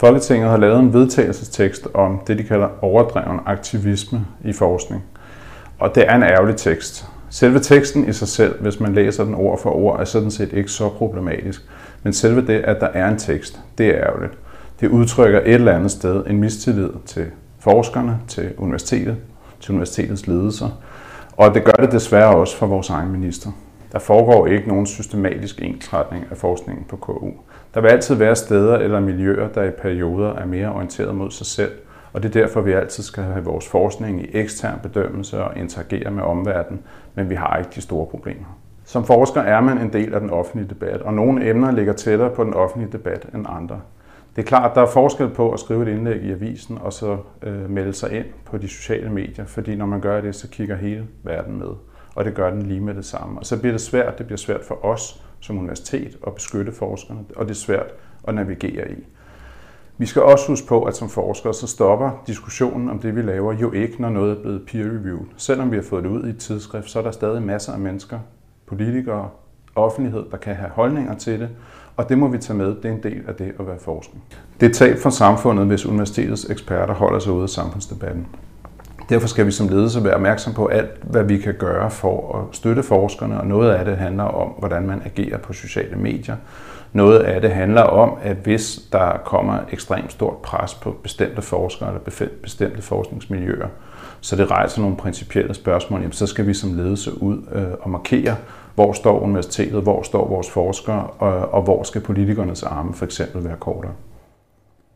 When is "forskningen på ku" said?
26.36-27.30